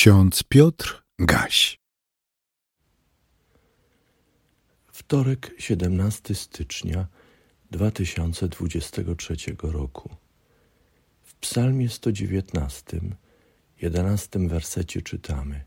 [0.00, 1.80] Ksiądz Piotr Gaś.
[4.92, 7.06] Wtorek, 17 stycznia
[7.70, 10.10] 2023 roku.
[11.22, 13.00] W Psalmie 119,
[13.82, 15.64] 11 wersecie czytamy: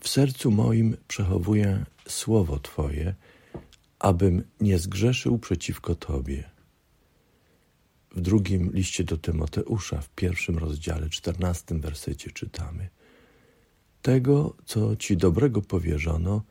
[0.00, 3.14] W sercu moim przechowuję słowo Twoje,
[3.98, 6.50] abym nie zgrzeszył przeciwko Tobie.
[8.10, 12.88] W drugim liście do Tymoteusza, w pierwszym rozdziale, czternastym wersecie czytamy:
[14.02, 16.42] Tego, co ci dobrego powierzono,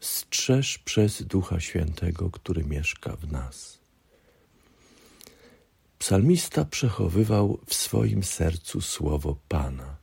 [0.00, 3.80] strzeż przez Ducha Świętego, który mieszka w nas.
[5.98, 9.96] Psalmista przechowywał w swoim sercu słowo Pana.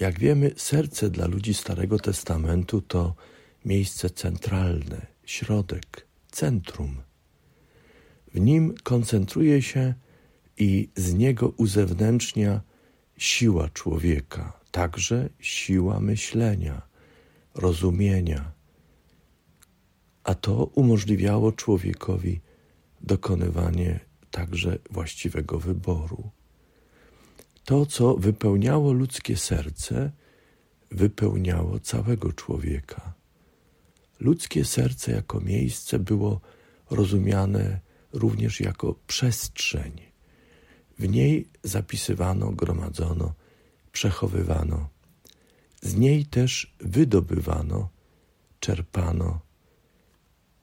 [0.00, 3.14] Jak wiemy, serce dla ludzi Starego Testamentu to
[3.64, 6.96] miejsce centralne, środek, centrum
[8.34, 9.94] w nim koncentruje się
[10.58, 12.60] i z niego uzewnętrznia
[13.16, 16.82] siła człowieka, także siła myślenia,
[17.54, 18.52] rozumienia.
[20.24, 22.40] A to umożliwiało człowiekowi
[23.00, 26.30] dokonywanie także właściwego wyboru.
[27.64, 30.10] To, co wypełniało ludzkie serce,
[30.90, 33.14] wypełniało całego człowieka.
[34.20, 36.40] Ludzkie serce jako miejsce było
[36.90, 37.80] rozumiane
[38.12, 39.92] również jako przestrzeń.
[40.98, 43.34] W niej zapisywano, gromadzono,
[43.94, 44.88] przechowywano.
[45.82, 47.88] Z niej też wydobywano,
[48.60, 49.40] czerpano,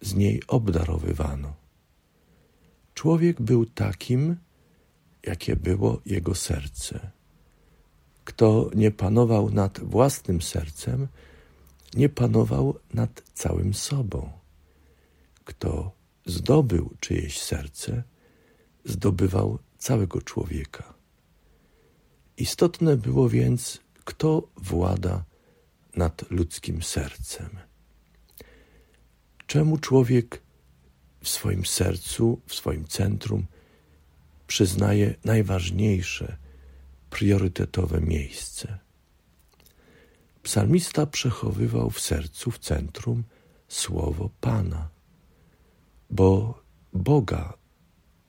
[0.01, 1.53] z niej obdarowywano.
[2.93, 4.35] Człowiek był takim,
[5.23, 7.11] jakie było jego serce.
[8.23, 11.07] Kto nie panował nad własnym sercem,
[11.93, 14.31] nie panował nad całym sobą.
[15.45, 15.91] Kto
[16.25, 18.03] zdobył czyjeś serce,
[18.85, 21.00] zdobywał całego człowieka.
[22.41, 25.23] Istotne było więc, kto włada
[25.95, 27.49] nad ludzkim sercem.
[29.47, 30.41] Czemu człowiek
[31.23, 33.45] w swoim sercu, w swoim centrum
[34.47, 36.37] przyznaje najważniejsze,
[37.09, 38.79] priorytetowe miejsce?
[40.43, 43.23] Psalmista przechowywał w sercu, w centrum
[43.67, 44.89] słowo Pana
[46.09, 46.61] bo
[46.93, 47.53] Boga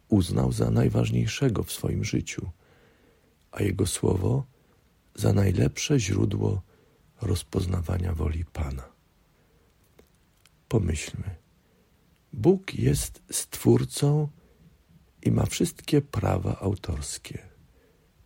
[0.09, 2.51] uznał za najważniejszego w swoim życiu,
[3.53, 4.47] a Jego słowo
[5.15, 6.63] za najlepsze źródło
[7.21, 8.89] rozpoznawania woli Pana.
[10.69, 11.37] Pomyślmy,
[12.33, 14.29] Bóg jest stwórcą
[15.23, 17.39] i ma wszystkie prawa autorskie,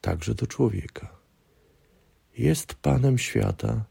[0.01, 1.17] także do człowieka.
[2.39, 3.85] Jest Panem świata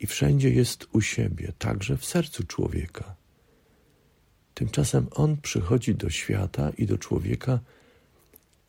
[0.00, 3.16] i wszędzie jest u siebie, także w sercu człowieka.
[4.54, 7.60] Tymczasem On przychodzi do świata i do człowieka,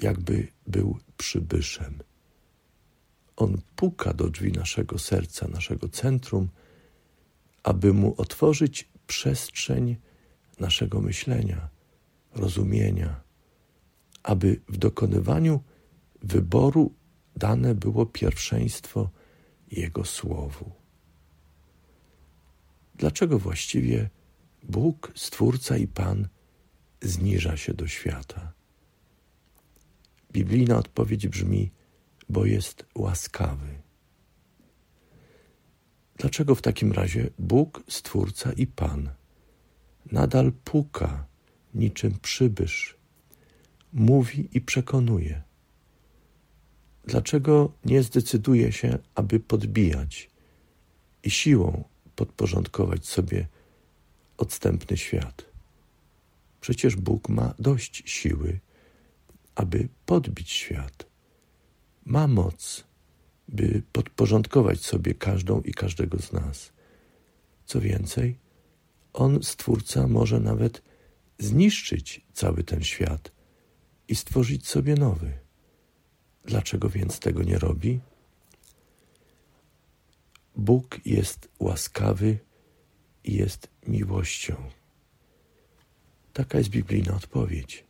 [0.01, 1.99] jakby był przybyszem.
[3.35, 6.49] On puka do drzwi naszego serca, naszego centrum,
[7.63, 9.97] aby mu otworzyć przestrzeń
[10.59, 11.69] naszego myślenia,
[12.35, 13.21] rozumienia,
[14.23, 15.63] aby w dokonywaniu
[16.21, 16.93] wyboru
[17.35, 19.09] dane było pierwszeństwo
[19.71, 20.71] Jego Słowu.
[22.95, 24.09] Dlaczego właściwie
[24.63, 26.27] Bóg, Stwórca i Pan,
[27.01, 28.58] zniża się do świata.
[30.31, 31.71] Biblijna odpowiedź brzmi,
[32.29, 33.81] bo jest łaskawy.
[36.17, 39.09] Dlaczego w takim razie Bóg, Stwórca i Pan
[40.11, 41.25] nadal puka
[41.73, 42.97] niczym przybysz,
[43.93, 45.41] mówi i przekonuje?
[47.05, 50.29] Dlaczego nie zdecyduje się, aby podbijać
[51.23, 51.83] i siłą
[52.15, 53.47] podporządkować sobie
[54.37, 55.45] odstępny świat.
[56.61, 58.59] Przecież Bóg ma dość siły,
[59.55, 61.05] aby podbić świat.
[62.05, 62.83] Ma moc,
[63.47, 66.73] by podporządkować sobie każdą i każdego z nas.
[67.65, 68.37] Co więcej,
[69.13, 70.81] On, Stwórca, może nawet
[71.39, 73.31] zniszczyć cały ten świat
[74.07, 75.39] i stworzyć sobie nowy.
[76.45, 77.99] Dlaczego więc tego nie robi?
[80.55, 82.39] Bóg jest łaskawy
[83.23, 84.55] i jest miłością.
[86.33, 87.88] Taka jest biblijna odpowiedź.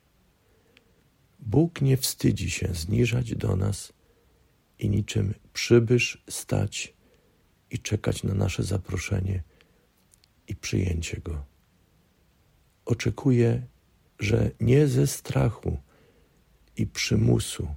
[1.39, 3.93] Bóg nie wstydzi się zniżać do nas
[4.79, 6.93] i niczym przybysz stać
[7.71, 9.43] i czekać na nasze zaproszenie
[10.47, 11.45] i przyjęcie go.
[12.85, 13.65] Oczekuje,
[14.19, 15.77] że nie ze strachu
[16.77, 17.67] i przymusu,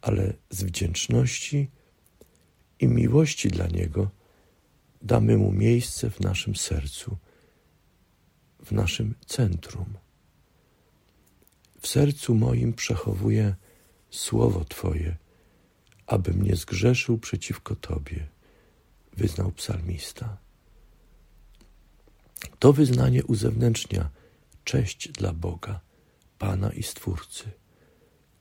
[0.00, 1.70] ale z wdzięczności
[2.80, 4.10] i miłości dla Niego
[5.02, 7.16] damy Mu miejsce w naszym sercu,
[8.64, 10.05] w naszym centrum.
[11.86, 13.54] W sercu moim przechowuję
[14.10, 15.16] Słowo Twoje,
[16.06, 18.26] abym nie zgrzeszył przeciwko Tobie,
[19.16, 20.36] wyznał psalmista.
[22.58, 24.10] To wyznanie uzewnętrznia
[24.64, 25.80] cześć dla Boga,
[26.38, 27.44] Pana i Stwórcy.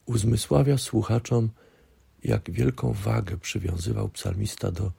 [0.06, 1.50] Uzmysławia słuchaczom,
[2.24, 4.92] jak wielką wagę przywiązywał psalmista do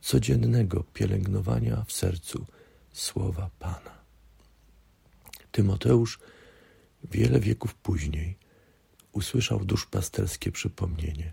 [0.00, 2.46] codziennego pielęgnowania w sercu
[2.92, 4.00] słowa Pana.
[5.52, 6.18] Tymoteusz
[7.04, 8.36] wiele wieków później
[9.12, 11.32] usłyszał duszpasterskie przypomnienie.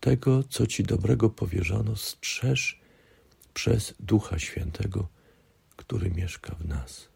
[0.00, 2.80] Tego, co ci dobrego powierzono, strzeż
[3.54, 5.08] przez Ducha Świętego,
[5.76, 7.08] który mieszka w nas.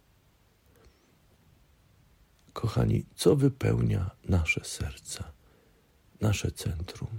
[2.53, 5.33] Kochani, co wypełnia nasze serca,
[6.21, 7.19] nasze centrum?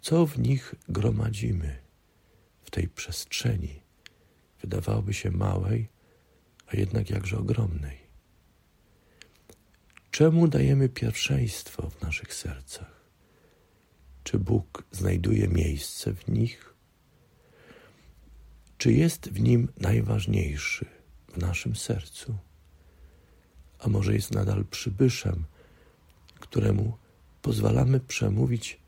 [0.00, 1.78] Co w nich gromadzimy
[2.62, 3.82] w tej przestrzeni,
[4.60, 5.88] wydawałoby się małej,
[6.66, 8.01] a jednak jakże ogromnej?
[10.12, 13.04] Czemu dajemy pierwszeństwo w naszych sercach?
[14.24, 16.74] Czy Bóg znajduje miejsce w nich?
[18.78, 20.86] Czy jest w nim najważniejszy
[21.28, 22.38] w naszym sercu?
[23.78, 25.44] A może jest nadal przybyszem,
[26.40, 26.98] któremu
[27.42, 28.80] pozwalamy przemówić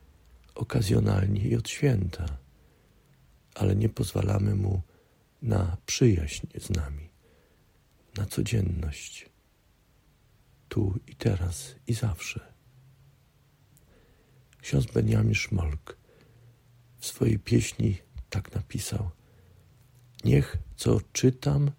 [0.55, 2.39] okazjonalnie i od święta,
[3.55, 4.83] ale nie pozwalamy mu
[5.43, 7.09] na przyjaźń z nami,
[8.17, 9.34] na codzienność,
[10.75, 12.41] tu i teraz i zawsze.
[14.61, 15.97] Ksiądz Benjamin Szmolk
[16.99, 17.99] w swojej pieśni
[18.31, 19.11] tak napisał:
[20.25, 21.71] Niech co czytam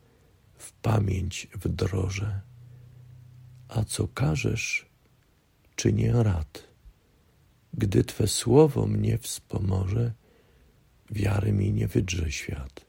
[0.58, 2.42] w pamięć wdrożę,
[3.68, 4.86] a co każesz,
[5.76, 6.64] czynię rad.
[7.74, 10.14] Gdy Twe słowo mnie wspomoże,
[11.12, 12.86] wiary mi nie wydrze świat.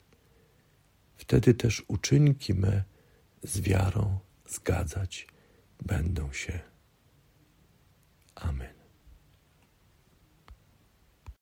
[1.15, 2.83] Wtedy też uczynki me
[3.43, 5.27] z wiarą zgadzać
[5.85, 6.59] będą się.
[8.35, 8.76] Amen.